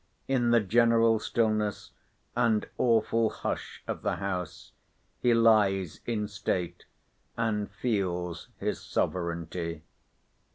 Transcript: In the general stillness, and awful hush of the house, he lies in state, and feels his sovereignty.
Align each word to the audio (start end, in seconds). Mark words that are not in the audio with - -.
In 0.27 0.49
the 0.49 0.59
general 0.59 1.19
stillness, 1.19 1.91
and 2.35 2.67
awful 2.79 3.29
hush 3.29 3.83
of 3.85 4.01
the 4.01 4.15
house, 4.15 4.71
he 5.21 5.31
lies 5.35 5.99
in 6.07 6.27
state, 6.27 6.85
and 7.37 7.69
feels 7.69 8.47
his 8.57 8.81
sovereignty. 8.83 9.83